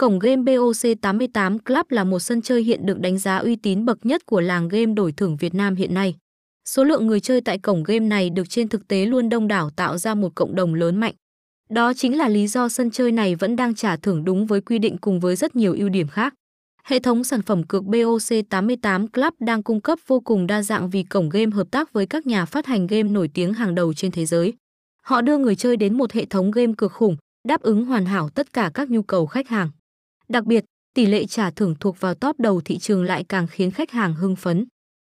[0.00, 4.06] Cổng game BOC88 Club là một sân chơi hiện được đánh giá uy tín bậc
[4.06, 6.14] nhất của làng game đổi thưởng Việt Nam hiện nay.
[6.68, 9.70] Số lượng người chơi tại cổng game này được trên thực tế luôn đông đảo
[9.70, 11.14] tạo ra một cộng đồng lớn mạnh.
[11.70, 14.78] Đó chính là lý do sân chơi này vẫn đang trả thưởng đúng với quy
[14.78, 16.34] định cùng với rất nhiều ưu điểm khác.
[16.84, 21.02] Hệ thống sản phẩm cược BOC88 Club đang cung cấp vô cùng đa dạng vì
[21.02, 24.10] cổng game hợp tác với các nhà phát hành game nổi tiếng hàng đầu trên
[24.10, 24.52] thế giới.
[25.02, 27.16] Họ đưa người chơi đến một hệ thống game cực khủng,
[27.48, 29.70] đáp ứng hoàn hảo tất cả các nhu cầu khách hàng.
[30.28, 30.64] Đặc biệt,
[30.94, 34.14] tỷ lệ trả thưởng thuộc vào top đầu thị trường lại càng khiến khách hàng
[34.14, 34.64] hưng phấn.